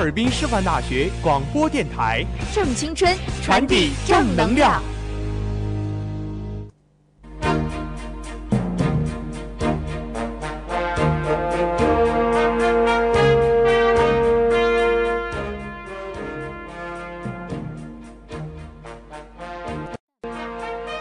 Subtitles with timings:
[0.00, 4.82] 哈尔滨师范大学广播电台，正青春，传递正能量。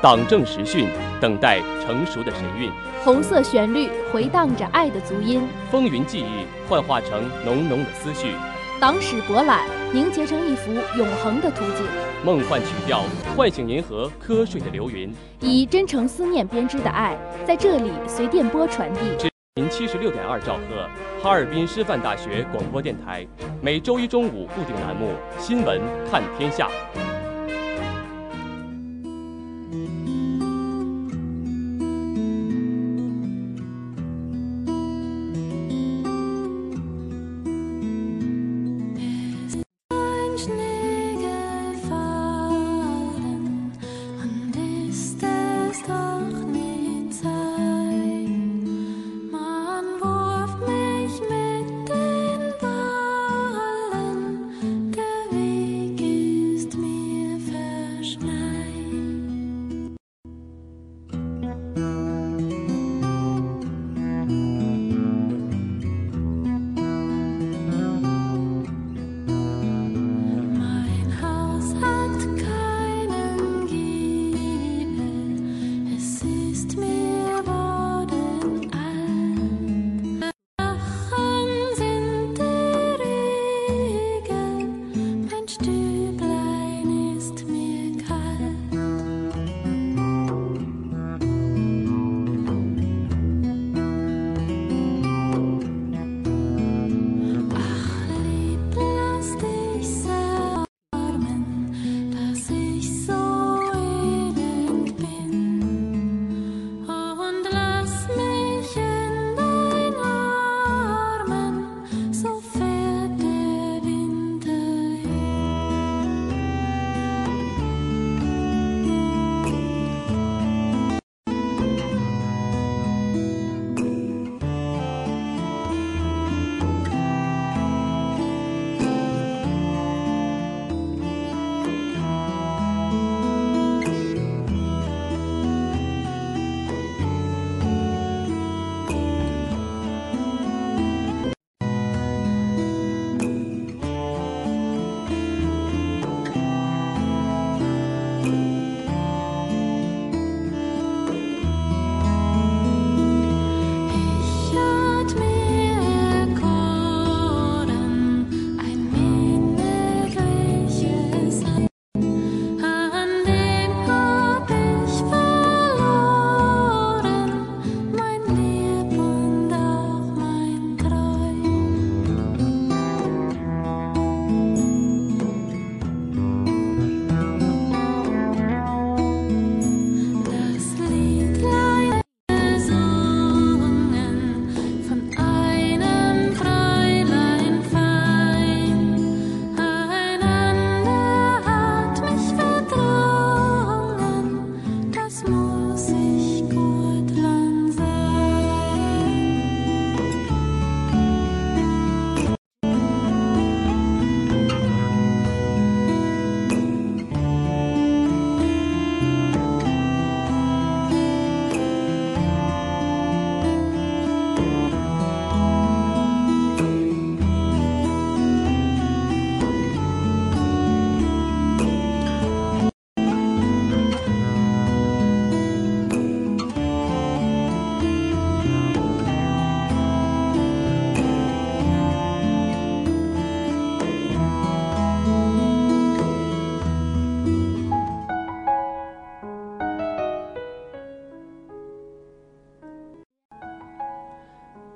[0.02, 0.90] 党政时讯，
[1.22, 2.70] 等待成熟的神韵；
[3.02, 8.34] 红色旋律回荡着爱的足音，风云际遇幻化成浓浓的思绪；
[8.80, 11.84] 党史博览凝结成一幅永恒的图景；
[12.24, 13.04] 梦幻曲调
[13.36, 15.10] 唤醒银河瞌睡的流云；
[15.42, 19.30] 以真诚思念编织的爱，在这里随电波传递。
[19.56, 20.90] 您七十六点二兆赫，
[21.22, 23.28] 哈尔滨师范大学广播电台，
[23.62, 25.10] 每周一中午固定栏目
[25.42, 26.70] 《新闻看天下》。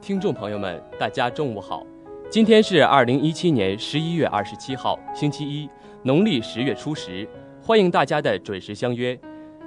[0.04, 1.88] 听众朋友们，大家中午好。
[2.30, 5.70] 今天是二零一七年十一月二十七号，星期一，
[6.02, 7.26] 农历十月初十。
[7.62, 9.18] 欢迎大家的准时相约。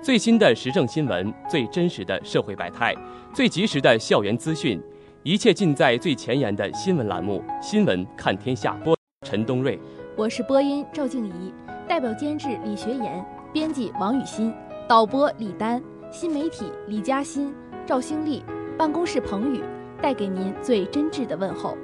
[0.03, 2.95] 最新的时政新闻，最真实的社会百态，
[3.33, 4.79] 最及时的校园资讯，
[5.23, 8.77] 一切尽在最前沿的新闻栏目《新闻看天下》。
[8.85, 8.95] 播
[9.27, 9.81] 陈东瑞，
[10.17, 11.55] 我是播音赵静怡，
[11.89, 13.25] 代表监制李学言，
[13.55, 14.53] 编辑王雨欣，
[14.87, 17.55] 导播李丹，新媒体李嘉欣、
[17.87, 18.45] 赵兴丽，
[18.77, 19.63] 办公室彭宇，
[20.01, 21.77] 带给您最真挚的问候。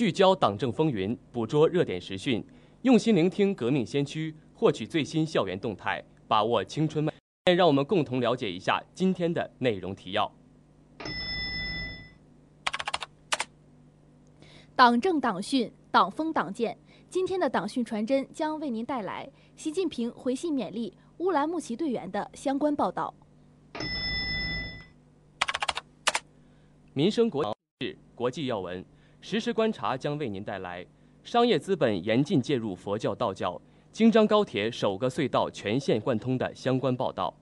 [0.00, 2.42] 聚焦党政风云，捕捉热点时讯，
[2.80, 7.12] 用心聆听革命先驱，获取最新校园动态，把握青春脉。
[7.54, 10.32] 让我们共同了解一下今天的内容提要。
[14.74, 16.74] 党政党训，党风党建。
[17.10, 23.12] 今天的党训传真将为您带来习近平回信勉励乌兰牧骑队员的相关报道。
[26.94, 27.44] 民生国
[27.80, 28.82] 事国际要闻。
[29.22, 30.84] 实时观察将为您带来
[31.22, 33.60] 商业资本严禁介入佛教道教，
[33.92, 37.34] 京张高铁首个隧道全线贯通的相关报道。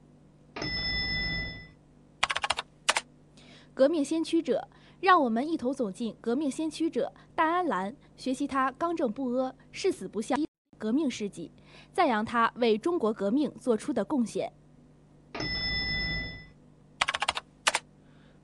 [3.72, 4.66] 革命先驱者，
[5.00, 10.36] 让我们一同走进革命先驱者戴安澜，学习他刚正不阿、誓死不降
[10.76, 11.52] 革命事迹，
[11.92, 14.52] 赞扬他为中国革命做出的贡献。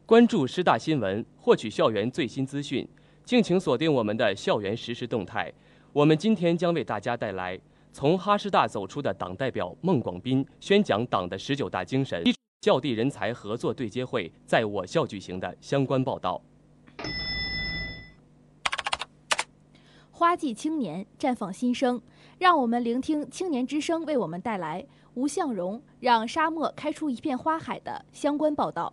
[0.06, 2.88] 关注师大新闻，获取校园最新资讯。
[3.24, 5.50] 敬请锁定我们的校园实时动态。
[5.94, 7.58] 我们今天将为大家带来
[7.90, 12.22] 从哈师大走出的党代表孟广斌宣讲党的十九大精神，
[12.60, 16.42] 校地人才合作对接会在我校举行的相关报道。
[20.10, 22.00] 花季青年绽放新生，
[22.38, 28.92] 让我们聆听青年之声为我们带来吴向荣让沙漠开出一片花海的相关报道。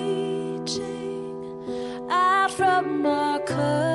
[3.01, 3.90] my cup.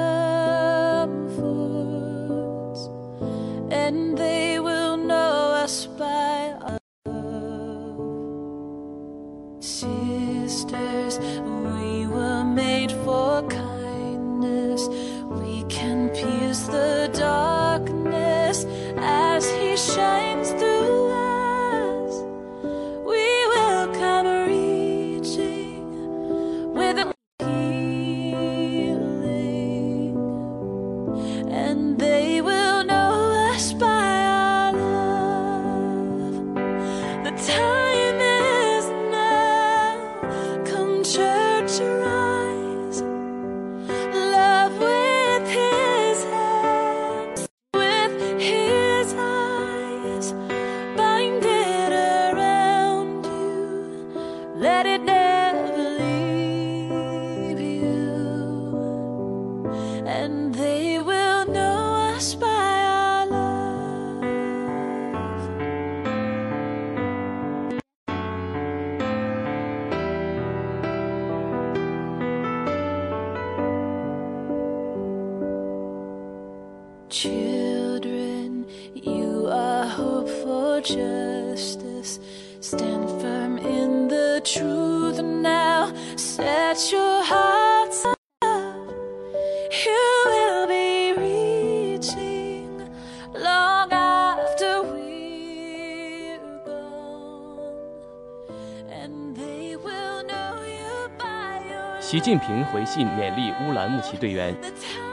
[102.27, 104.53] 习近平回信勉励乌兰牧骑队员。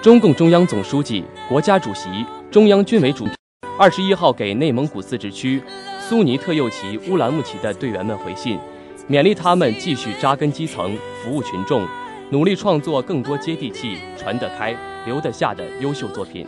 [0.02, 2.10] 中共中央总书记、国家主席、
[2.50, 3.34] 中央军委主席
[3.78, 5.62] 二十一号给内蒙古自治区
[6.00, 8.58] 苏尼特右旗乌兰牧骑的队员们回信，
[9.08, 11.88] 勉励他们继续扎根基层，服务群众，
[12.32, 16.48] 努力创作更多接地气、传得开、留得下的优秀作品。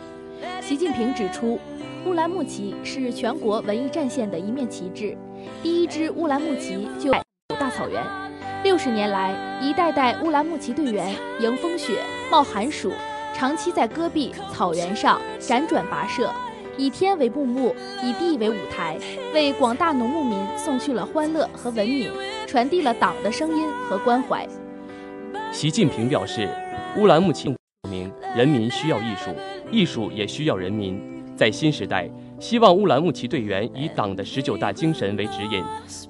[0.60, 1.60] 习近平指出，
[2.04, 5.16] 乌兰牧骑是全国文艺战线的一面旗帜，
[5.62, 7.22] 第一支乌兰牧骑就在
[7.56, 8.25] 大草原。
[8.66, 9.32] 六十年来，
[9.62, 12.90] 一代代乌兰牧骑队员迎风雪、冒寒暑，
[13.32, 16.28] 长期在戈壁草原上辗转跋涉，
[16.76, 18.98] 以天为布幕，以地为舞台，
[19.32, 22.10] 为广大农牧民送去了欢乐和文明，
[22.48, 24.44] 传递了党的声音和关怀。
[25.52, 26.48] 习近平表示，
[26.96, 27.54] 乌兰牧骑
[28.34, 29.30] 人民需要艺术，
[29.70, 31.00] 艺术也需要人民。
[31.36, 35.62] 在新时代，希望乌兰牧骑队员以党的十九大精神为指引，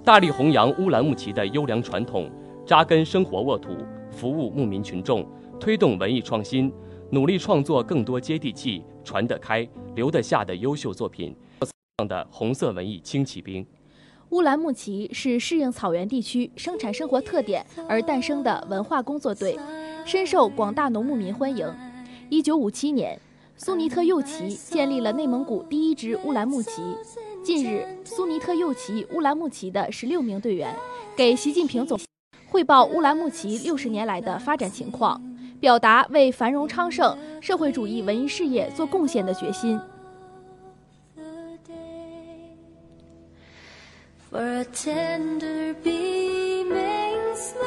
[0.03, 2.31] 大力弘扬乌兰牧骑的优良传统，
[2.67, 3.77] 扎根生活沃土，
[4.11, 5.25] 服务牧民群众，
[5.61, 6.73] 推动文艺创新，
[7.11, 11.33] 努力创作更多接地气、传得开、留得下的优秀作品。
[12.09, 13.65] 的红色文艺轻骑兵。
[14.31, 19.57] 乌兰牧骑是适应草原地区生产生活特点而诞生的文化工作队，
[20.05, 21.73] 深受广大农牧民欢迎。
[22.29, 23.19] 一九五七年，
[23.57, 26.83] 苏尼特右旗建立了内蒙古第一支乌兰牧骑。
[27.45, 30.75] 近日，苏尼特右旗乌兰牧骑的十六名队员
[31.17, 31.97] 给习近平总
[32.57, 35.21] 汇报乌兰牧骑六十年来的发展情况，
[35.61, 39.79] 表达为繁荣昌盛、社会主义文艺事业做贡献的决心。
[44.31, 47.61] For a tender beaming smile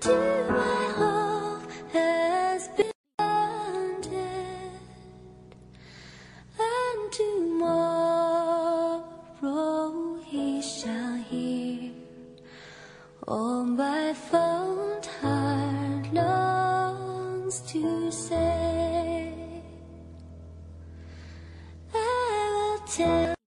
[0.00, 0.12] to
[0.50, 1.62] my hope
[1.94, 4.12] has been granted,
[6.58, 7.97] and tomorrow
[13.28, 19.34] all my fond heart longs to say.
[21.92, 23.37] I will tell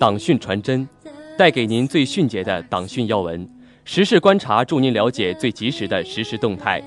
[0.00, 0.88] 党讯传真，
[1.36, 3.46] 带给您最迅捷的党讯要闻，
[3.84, 6.82] 时事观察助您了解最及时的实时动态。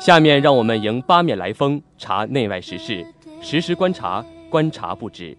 [0.00, 3.06] 下面让我们迎八面来风，查内外时事，
[3.40, 5.38] 实时观察，观察不止。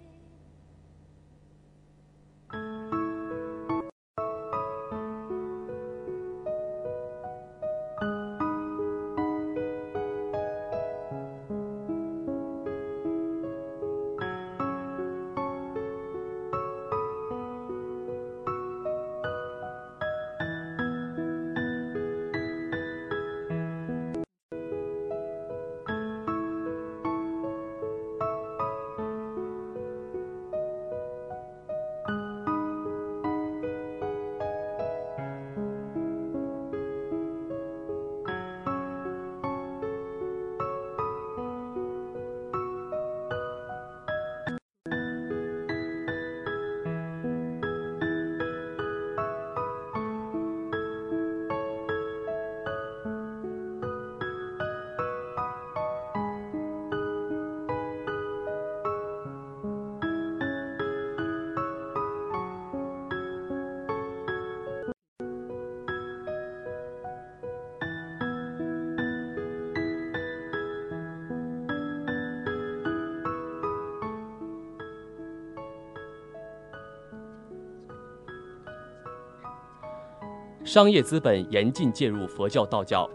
[80.67, 83.09] 商业资本严禁介入佛教、道教。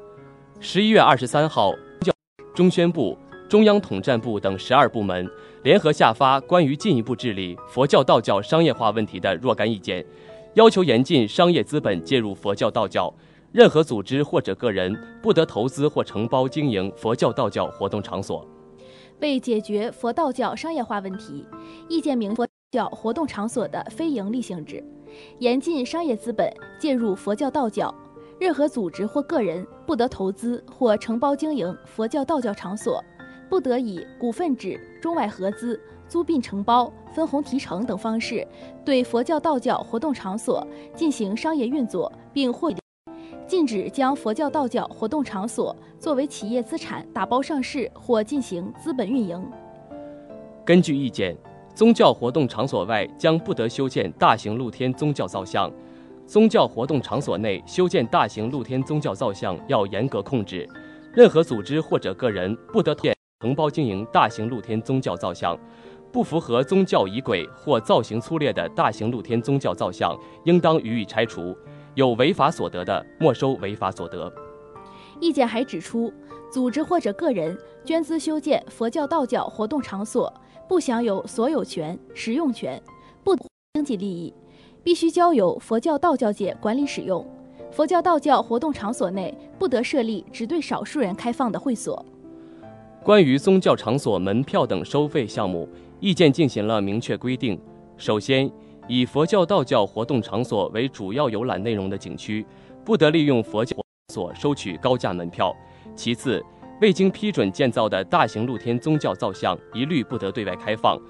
[0.58, 2.10] 十一月二十三号，教
[2.54, 3.14] 中宣部、
[3.46, 5.30] 中央统战部等十二部门
[5.62, 10.02] 联合下发关于进一步治理佛教、道教商业化问题的若干意见，
[10.54, 13.12] 要求严禁商业资本介入佛教、道教，
[13.52, 18.48] 任何组织或者个人不得投资或承包经营佛教、道教活动场所。
[19.20, 21.46] 为解决佛道教商业化问题，
[21.86, 24.82] 意见明佛教活动场所的非营利性质，
[25.40, 27.94] 严禁商业资本介入佛教道教，
[28.40, 33.04] 任何组织或个人不得投资或承包经营佛教道教场所，
[33.50, 38.48] 不得以股份制、中外合资、租赁承包、分红提成等方式
[38.86, 42.72] 对佛教道教活动场所进行商业运作，并获
[43.46, 49.46] 禁止将佛教道教活动场所作为企业资产打包上市或进行资本运营。
[50.64, 51.36] 根据意见，
[51.74, 55.70] 宗教活动场所外将不得修建大型露天宗教造像；
[56.26, 60.68] 宗教活动场所内修建大型露天宗教造像要严格控制。
[61.14, 62.94] 任何组织或者个人不得
[63.40, 65.58] 承包经营大型露天宗教造像，
[66.12, 71.56] 不符合宗教仪轨或造型粗劣的大型露天宗教造像，应当予以拆除。
[71.94, 74.30] 有违法所得的，没收违法所得。
[75.20, 76.12] 意见还指出，
[76.50, 80.32] 组织或者个人捐资修建佛教、道教活动场所，
[80.72, 82.82] 不享有所有权、使用权，
[83.22, 83.36] 不
[83.74, 84.32] 经济利益，
[84.82, 87.22] 必须交由佛教、道教界管理使用。
[87.70, 92.02] 佛教、道教活动场所内不得设立只对少数人开放的会所。
[93.02, 95.68] 关于宗教场所门票等收费项目，
[96.00, 97.60] 意见进行了明确规定。
[97.98, 98.50] 首先，
[98.88, 102.46] 以佛教、道教活动场所为主要游览内容的景区，
[102.82, 103.76] 不得利用佛教
[104.10, 105.54] 所收取高价门票。
[105.94, 106.42] 其次，
[106.82, 111.00] 未经批准建造的大型露天宗教造像一律不得对外开放，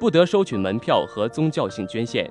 [0.00, 2.28] 不得收取门票和宗教性捐献。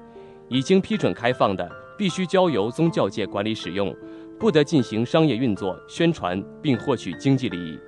[0.49, 3.95] 已经批准开放的，必须交由宗教界管理使用，
[4.37, 7.79] 不得进行商业运作、宣传并获取经济利益。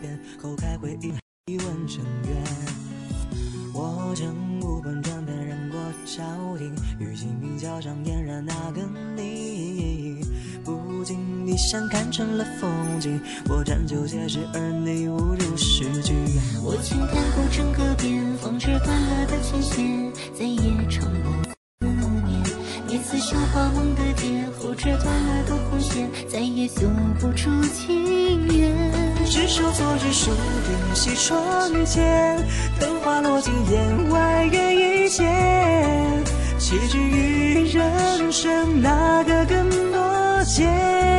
[0.00, 1.12] 边，后开回忆
[1.52, 2.44] 一吻成缘。
[3.74, 6.22] 我乘无本转变染过朝
[6.56, 8.82] 廷，与清明桥上俨然那个
[9.14, 10.20] 你，
[10.64, 13.20] 不经意相看成了风景。
[13.48, 16.12] 我战酒写诗，而你误入诗句。
[16.64, 21.86] 我轻弹古城歌边，风吹断了的琴弦，再也唱不思
[22.26, 22.42] 念。
[22.88, 26.88] 每次绣花梦的街，火车断了的红线，再也诉
[27.20, 28.17] 不出情。
[29.28, 32.36] 执手昨日数点西窗前，
[32.80, 36.24] 灯花落尽檐，外月一见。
[36.58, 41.17] 岂止于人生，哪个更多见？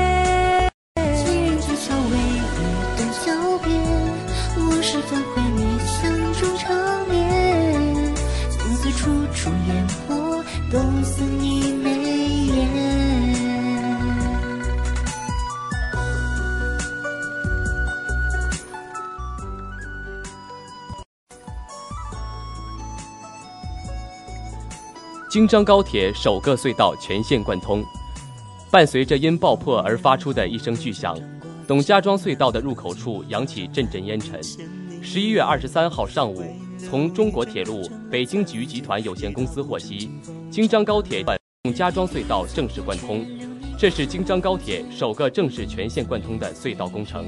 [25.39, 27.81] 京张高铁首个隧道全线贯通，
[28.69, 31.17] 伴随着因爆破而发出的一声巨响，
[31.65, 34.37] 董家庄隧道的入口处扬起阵阵烟尘。
[35.01, 36.43] 十一月二十三号上午，
[36.77, 40.11] 从中国铁路北京局集团有限公司获悉，
[40.51, 41.23] 京张高铁
[41.63, 43.25] 董家庄隧道正式贯通，
[43.77, 47.25] 这是京张高铁首个正式全线贯通的隧道工程。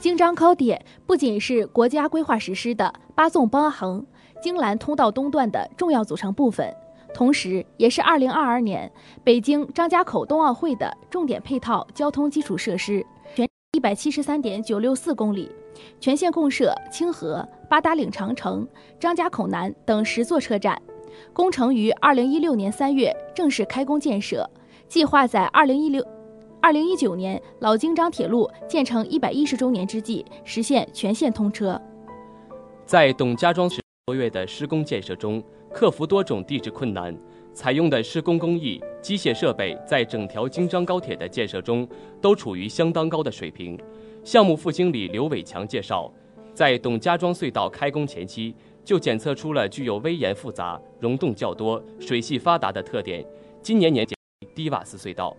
[0.00, 4.04] 京张高铁不仅是国家规划实施的八纵八横
[4.42, 6.74] 京兰通道东段的重要组成部分。
[7.14, 13.48] 同时，也是2022年北京张家口冬奥会的重点配套交通基础设施，全
[13.80, 15.48] 173.964公里，
[16.00, 18.66] 全线共设清河、八达岭长城、
[18.98, 20.76] 张家口南等十座车站。
[21.32, 24.50] 工程于2016年3月正式开工建设，
[24.88, 26.04] 计划在2016、
[26.62, 31.80] 2019年老京张铁路建成110周年之际实现全线通车。
[32.84, 35.40] 在董家庄十多月的施工建设中。
[35.74, 37.12] 克服多种地质困难，
[37.52, 41.86] 采用的施工工艺、机械设备，在整条京张高铁的建设中
[42.20, 43.76] 都处于相当高的水平。
[44.22, 46.08] 项目副经理刘伟强介绍，
[46.54, 53.26] 在董家庄隧道开工前期，就检测出了具有危岩复杂、溶洞较多、水系发达的特点。
[53.60, 54.06] 今年年
[54.54, 55.36] 低瓦斯隧道。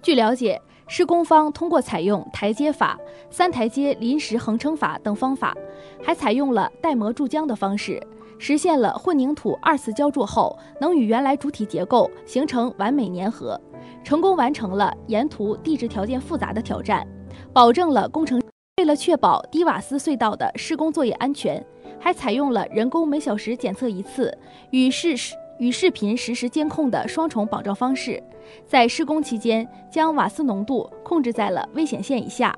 [0.00, 0.58] 据了解，
[0.88, 5.54] 施工方通过采用台阶法、三台阶临时横撑法等方法，
[6.02, 8.02] 还采用了带模注浆的方式。
[8.38, 13.60] 实现了混凝土二次浇筑后能与原来主体结构形成完美粘合，
[14.04, 17.06] 成功完成了沿途地质条件复杂的挑战，
[17.52, 18.40] 保证了工程。
[18.78, 21.64] 为了确保低瓦斯隧道的施工作业安全，
[21.98, 24.36] 还采用了人工每小时检测一次
[24.70, 25.14] 与视
[25.58, 28.22] 与视频实时监控的双重保障方式，
[28.66, 32.54] 在施工期间将瓦斯浓度控制在了危险线以下。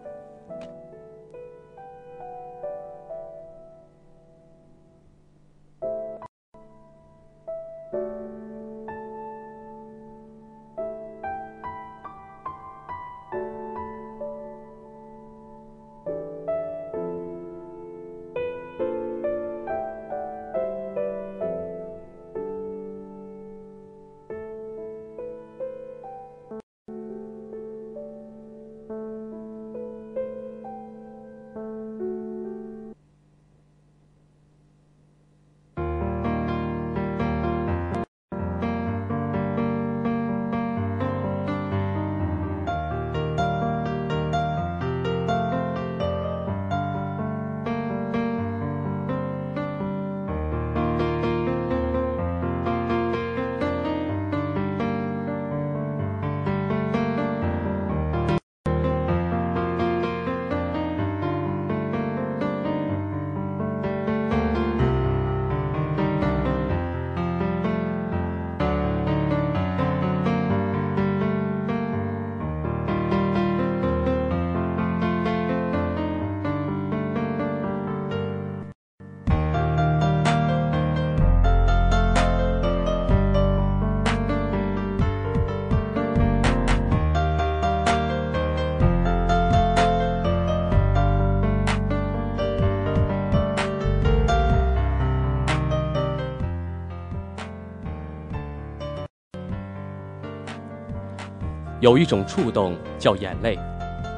[101.81, 103.57] 有一种触动叫眼泪，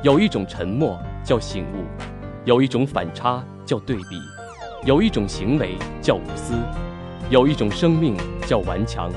[0.03, 1.85] 有一种沉默叫醒悟，
[2.47, 4.19] 有一种反差叫对比，
[4.87, 6.55] 有一种行为叫无私，
[7.29, 9.13] 有一种生命叫顽强，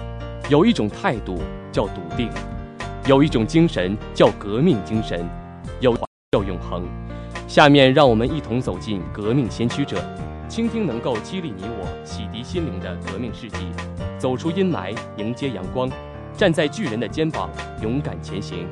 [0.49, 2.29] 有一种态度叫笃定，
[3.07, 5.25] 有一种精神叫革命精神，
[5.79, 5.95] 有
[6.33, 6.83] 叫永恒。
[7.47, 10.03] 下面让我们一同走进革命先驱者，
[10.49, 13.67] 倾听能够激励你我、洗涤心灵的革命事迹，
[14.17, 15.89] 走出阴霾，迎接阳光。
[16.35, 17.49] 站在巨人的肩膀，
[17.81, 18.67] 勇敢前行。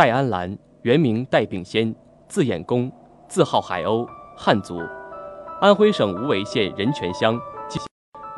[0.00, 1.94] 戴安澜，原名戴秉先，
[2.26, 2.90] 字衍公，
[3.28, 4.80] 字号海鸥，汉族，
[5.60, 7.38] 安徽省无为县任泉乡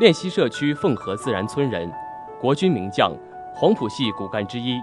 [0.00, 1.88] 练溪社区凤河自然村人，
[2.40, 3.12] 国军名将，
[3.54, 4.76] 黄埔系骨干之一。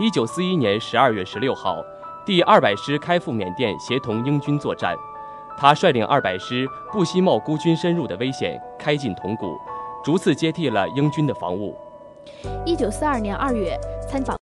[0.00, 1.82] 一九四一年十二月十六号，
[2.24, 4.96] 第二百师开赴缅甸协同英军作战，
[5.58, 9.54] 他率领二百师不惜冒孤军深入的危险，开进铜鼓，
[10.02, 11.76] 逐次接替了英军的防务。
[12.64, 14.34] 一九四二年二月参访，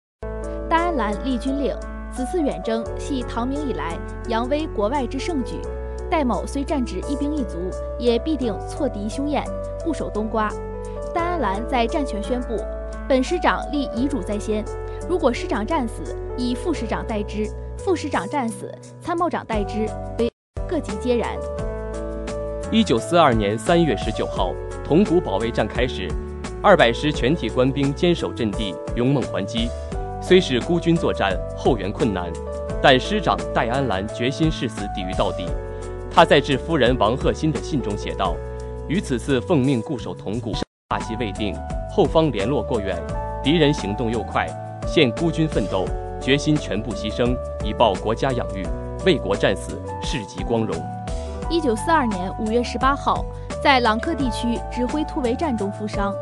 [0.94, 1.76] 安澜立军令。
[2.12, 5.60] 此次远征系唐明以来扬威国外之盛举。
[6.08, 7.58] 戴某虽战止一兵一卒，
[7.98, 9.42] 也必定挫敌凶焰，
[9.84, 10.48] 固守冬瓜。
[11.12, 12.56] 戴安澜在战前宣布
[13.08, 14.64] ：“本师长立遗嘱在先，
[15.08, 19.88] 如果师长战死，以副师长代之；副师长战死，参谋长代之。”
[20.20, 20.30] 为
[20.68, 21.36] 各级皆然。
[22.70, 24.52] 一九四二年三月十九号，
[24.84, 26.08] 铜鼓保卫战开始，
[26.62, 29.68] 二百师全体官兵坚守阵地，勇猛还击。
[30.26, 32.32] 虽是孤军作战，后援困难，
[32.80, 35.44] 但师长戴安澜决心誓死抵御到底。
[36.10, 38.34] 他在致夫人王鹤欣的信中写道
[38.88, 40.52] ：“于此次奉命固守铜鼓，
[40.88, 41.54] 大计未定，
[41.94, 42.98] 后方联络过远，
[43.42, 44.46] 敌人行动又快，
[44.86, 45.84] 现孤军奋斗，
[46.18, 48.66] 决心全部牺牲，以报国家养育，
[49.04, 50.74] 为国战死，世极光荣。”
[51.50, 53.22] 一九四二年五月十八号，
[53.62, 56.14] 在朗克地区指挥突围战中负伤，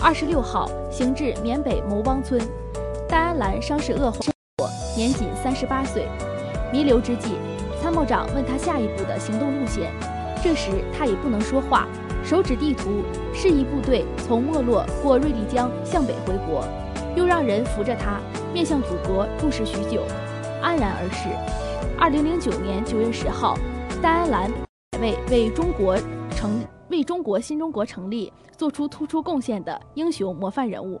[0.00, 2.40] 二十六号行至缅北牟汪村。
[3.08, 4.18] 戴安澜伤势恶化，
[4.94, 6.06] 年仅三十八岁。
[6.70, 7.36] 弥留之际，
[7.80, 9.90] 参谋长问他下一步的行动路线，
[10.42, 11.88] 这时他已不能说话，
[12.22, 16.62] 手指地图，示意部队从莫洛过瑞丽江向北回国，
[17.16, 18.20] 又让人扶着他
[18.52, 20.02] 面向祖国注视许久，
[20.60, 21.30] 安然而逝。
[21.98, 23.56] 二零零九年九月十号，
[24.02, 24.52] 戴安澜
[25.00, 25.96] 为为中国
[26.36, 31.00] 成为中国新中国成立做出突出贡献的英雄模范人物。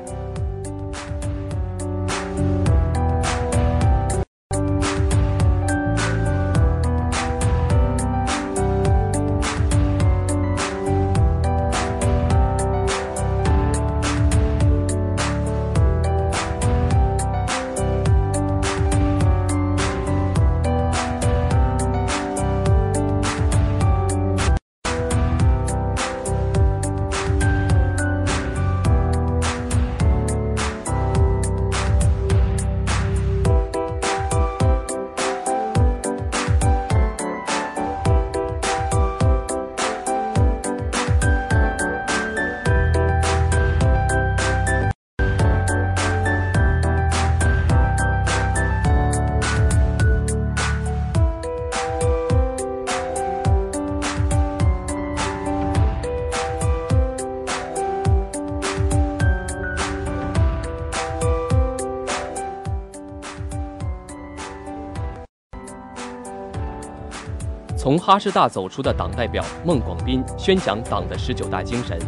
[67.91, 71.99] 从哈师大走出的党代表孟广斌宣讲党的十九大精神。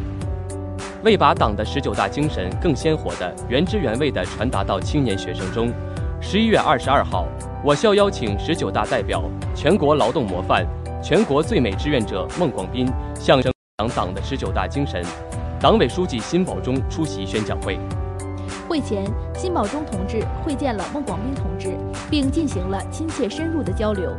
[1.04, 5.70] 为把党的十九大精神更鲜活的、原汁原味地传达到青年学生中，
[6.22, 7.28] 十一月二十二号，
[7.66, 9.22] 我校邀请十九大代表、
[9.54, 10.66] 全国劳动模范、
[11.04, 13.52] 全国最美志愿者孟广斌向讲
[13.94, 15.04] 党的十九大精神。
[15.60, 17.78] 党委书记辛保忠出席宣讲会。
[18.70, 19.04] 会前，
[19.36, 21.78] 辛保忠同志会见了孟广斌同志，
[22.10, 24.16] 并进行了亲切深入的交流。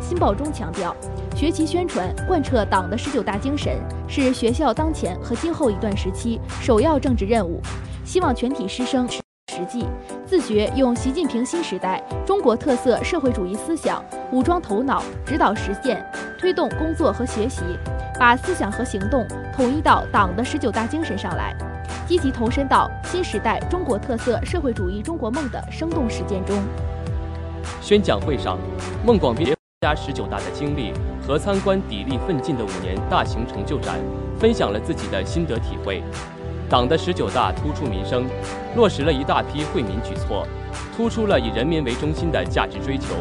[0.00, 0.94] 新报中强调，
[1.36, 7.60] 学习宣传贯彻党的十九大精神是学校当前和今后一段时期首要政治任务，
[8.04, 9.84] 希望全体师生实际
[10.24, 16.04] 自觉用习近平新时代中国特色社会主义思想武装头脑，指导实践，
[16.38, 17.62] 推动工作和学习，
[18.18, 21.54] 把思想和行动统一到党的十九大精神上来。
[22.06, 26.56] 积极投身到新时代中国特色社会主义中国梦的生动实践中。
[27.82, 28.58] 宣讲会上，
[29.04, 30.92] 孟广别加十九大的经历
[31.24, 33.96] 和参观砥砺奋进的五年大型成就展，
[34.36, 36.02] 分享了自己的心得体会。
[36.68, 38.26] 党的十九大突出民生，
[38.74, 40.44] 落实了一大批惠民举措，
[40.96, 43.14] 突出了以人民为中心的价值追求。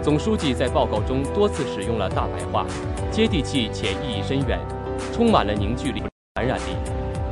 [0.00, 2.64] 总书记在报告中多次使用了大白话，
[3.10, 4.56] 接地气且意义深远，
[5.12, 6.00] 充满了凝聚力、
[6.34, 6.76] 感染力。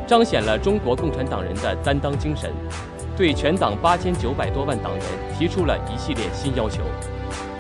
[0.09, 2.53] 彰显了中国共产党人的担当精神，
[3.17, 5.05] 对全党八千九百多万党员
[5.39, 6.83] 提出了一系列新要求。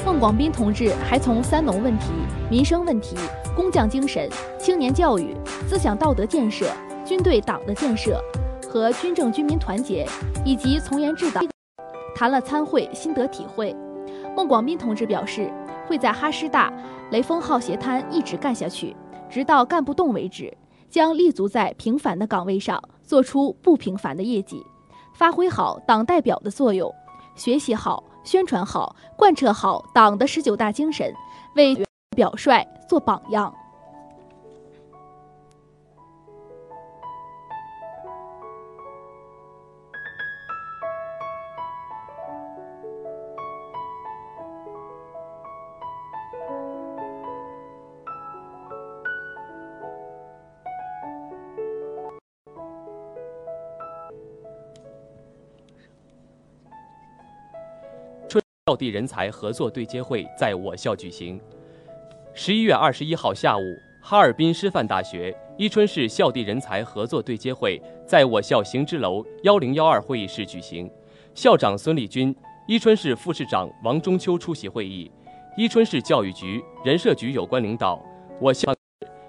[0.06, 2.12] 孟广斌同志还从三农问题、
[2.48, 3.16] 民生问题、
[3.56, 5.34] 工匠精神、青年教育、
[5.66, 6.70] 思想道德建设、
[7.04, 8.22] 军队党的建设
[8.70, 10.06] 和军政军民团结
[10.44, 11.42] 以及从严治党
[12.14, 13.74] 谈了参会心得体会。
[14.36, 15.52] 孟广斌同志表示，
[15.88, 16.72] 会在哈师大
[17.10, 18.94] 雷锋号斜滩一直干下去，
[19.28, 20.56] 直到干不动为止。
[20.88, 24.64] 将立足在平凡的岗位上，做出不平凡的业绩，
[25.14, 26.94] 发挥好党代表的作用，
[27.34, 31.14] 学习好、宣传好、贯彻好党的十九大精神，
[31.54, 31.74] 为
[32.16, 33.54] 表率做榜样。
[58.68, 61.40] 校地人才合作对接会在我校举行。
[62.34, 63.62] 十一月二十一号下午，
[64.02, 70.90] 哈尔滨师范大学伊春市校地人才合作对接会在我校行知楼幺零幺二会议室举行。
[71.32, 72.34] 校长孙立军、
[72.66, 75.08] 伊春市副市长王中秋出席会议。
[75.56, 78.04] 伊春市教育局、人社局有关领导，
[78.40, 78.74] 我校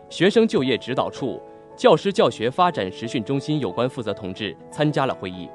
[0.09, 1.39] 学生就业指导处、
[1.77, 5.47] 教师教学发展实训中心有关负责同志参加了会议。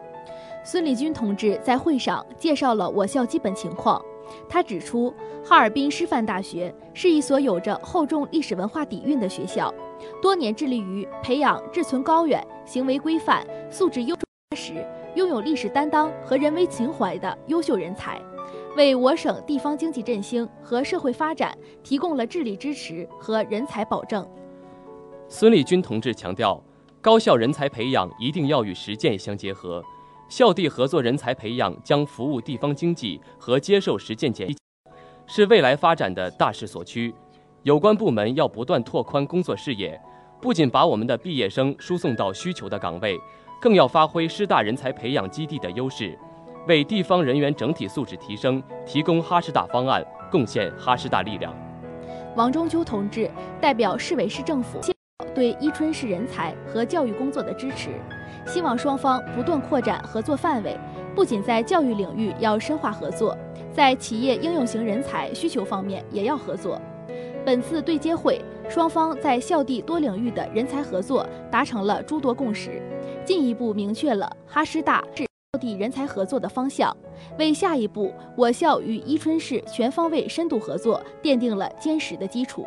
[0.65, 4.01] 孙立军同志在会上介绍了我校基本情况。
[4.49, 5.13] 他指出，
[5.45, 9.73] 哈尔滨师范大学是一所有着厚重历史文化底蕴的学校，
[10.23, 14.23] 多年致力于培养志存高远、行为规范、素质优扎
[14.57, 14.87] 实、
[15.17, 18.23] 拥有历史担当和人文情怀的优秀人才，
[18.77, 21.53] 为我省地方经济振兴和社会发展
[21.83, 24.27] 提供了智力支持和人才保证。
[25.29, 26.63] 孙立军同志强调，
[27.01, 29.83] 高校人才培养一定要与实践相结合。
[30.33, 34.49] 校地合作人才培养将服务地方经济和接受实践检，
[35.27, 37.15] 是未来发展的大势所趋。
[37.65, 40.01] 有关部门要不断拓宽工作视野，
[40.41, 43.21] 不仅把我们的毕业生输送到需求的岗位，
[43.61, 46.19] 更要发挥师大人才培养基地的优势，
[46.67, 51.55] 为地方人员整体素质提升提供哈师大方案，贡献哈师大力量。
[52.35, 53.31] 王中秋同志
[53.61, 54.81] 代表市委市政府
[55.35, 57.91] 对伊春市人才和教育工作的支持。
[58.47, 60.77] 希望双方不断扩展合作范围，
[61.15, 63.37] 不仅在教育领域要深化合作，
[63.73, 66.81] 在企业应用型人才需求方面也要合作。
[67.45, 72.83] 本次对接会，双方在校地多领域的人才合作达成了诸多共识，
[73.25, 76.97] 进一步明确了哈师大是校地人才合作的方向，
[77.39, 82.67] 为下一步我校与伊春市全方位深度合作奠定了坚实的基础。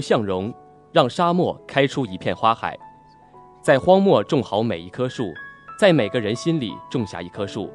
[0.00, 0.52] 向荣，
[0.92, 2.76] 让沙漠开出一片花海，
[3.62, 5.24] 在荒漠种好每一棵树，
[5.78, 7.70] 在每个人心里种下一棵树。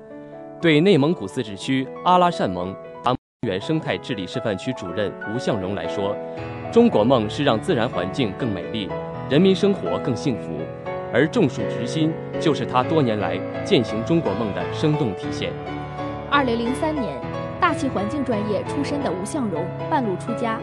[0.61, 3.13] 对内蒙古自治区阿拉善盟阿
[3.45, 6.15] 原生态治理示范区主任吴向荣来说，
[6.71, 8.89] 中国梦是让自然环境更美丽，
[9.29, 10.57] 人民生活更幸福，
[11.13, 15.51] 而种树植心就是他多年来践行中国梦的生动体现。
[16.31, 17.21] 二零零三年，
[17.59, 20.59] 大气环境专业出身的吴向荣半路出家，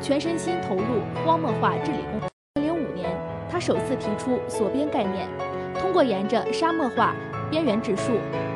[0.00, 0.82] 全身心投入
[1.24, 2.28] 荒漠化治理工作。
[2.60, 3.10] 零五年，
[3.50, 5.26] 他首次提出锁边概念，
[5.80, 7.14] 通过沿着沙漠化
[7.50, 8.12] 边缘植树，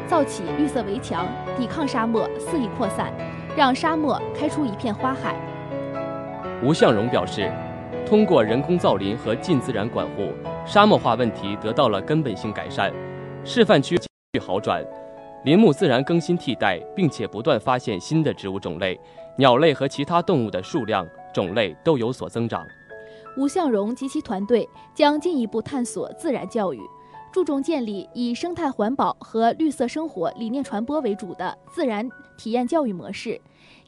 [0.06, 1.26] 造起绿色围墙，
[1.56, 3.12] 抵抗沙漠肆意扩散。
[3.56, 5.34] 让沙漠开出一片花海。
[6.62, 7.50] 吴向荣表示，
[8.06, 10.32] 通过人工造林和近自然管护，
[10.64, 12.92] 沙漠化问题得到了根本性改善，
[13.42, 13.98] 示范区
[14.40, 14.84] 好转，
[15.44, 18.98] 林木自然更新替代，并且不断发现新的植物种类、
[19.36, 22.66] 鸟类和其他动物的数量种类都有所增长。
[23.36, 26.80] 吴向荣及其团队将进一步探索自然教育。
[27.30, 32.08] 注重建立以生态环保和绿色生活理念传播为主的自然
[32.38, 33.38] 体验教育模式，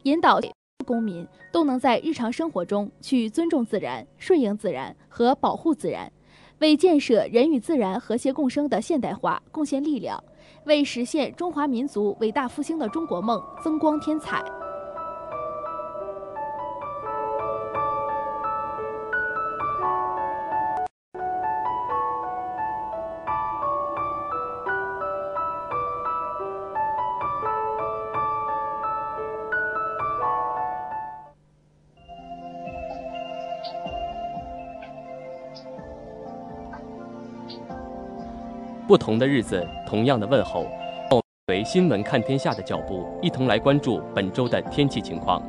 [0.02, 0.38] 引导
[0.84, 6.12] 公民都能在日常生活中去尊重自然、顺应自然和保护自然，
[6.58, 10.22] 为建设人与自然和谐共生的现代化贡献力量，
[10.64, 14.59] 为实现中华民族伟大复兴的中国梦增光添彩。
[38.90, 40.66] 不同的日子，同样的问候。
[41.46, 45.40] 随新闻看天下的脚步，一同来关注本周的天气情况。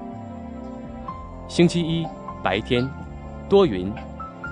[1.47, 2.05] 星期一
[2.43, 2.87] 白天，
[3.49, 3.91] 多云，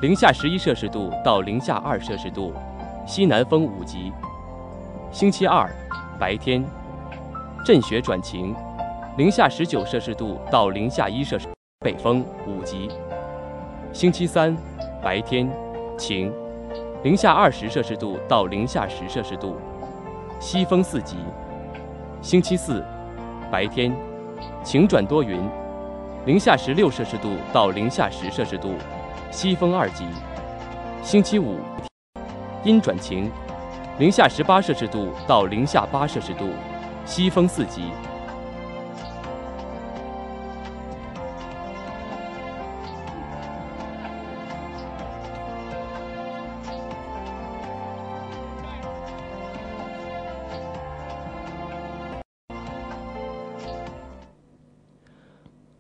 [0.01, 2.51] 零下十一摄氏度到零下二摄氏度，
[3.05, 4.11] 西南风五级。
[5.11, 5.69] 星期二
[6.19, 6.65] 白天，
[7.63, 8.55] 阵雪转晴，
[9.17, 11.47] 零下十九摄氏度到零下一摄氏，
[11.81, 12.89] 北风五级。
[13.93, 14.57] 星期三
[15.03, 15.47] 白天，
[15.95, 16.33] 晴。
[17.01, 19.55] 零下二十摄氏度到零下十摄氏度，
[20.37, 21.15] 西风四级。
[22.21, 22.83] 星期四，
[23.49, 23.95] 白天，
[24.65, 25.39] 晴转多云，
[26.25, 28.73] 零下十六摄氏度到零下十摄氏度，
[29.31, 30.05] 西风二级。
[31.01, 31.59] 星期五，
[32.65, 33.31] 阴转晴，
[33.97, 36.49] 零下十八摄氏度到零下八摄氏度，
[37.05, 37.83] 西风四级。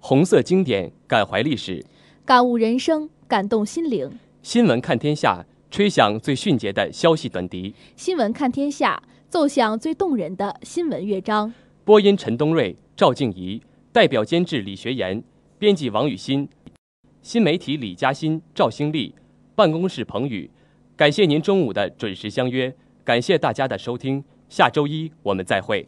[0.09, 1.85] 红色经典，感怀历史，
[2.25, 4.09] 感悟人生，感动心灵。
[4.41, 7.75] 新闻看天下，吹响最迅捷的消息短笛。
[7.95, 11.53] 新闻看天下，奏响最动人的新闻乐章。
[11.85, 15.23] 播音：陈东瑞、赵静怡，代表监制：李学言，
[15.59, 16.49] 编辑：王雨欣，
[17.21, 19.13] 新媒体：李嘉欣、赵兴利，
[19.53, 20.49] 办公室：彭宇。
[20.97, 25.87] 感谢您中午的准时相约，感谢大家的收听，下周一我们再会。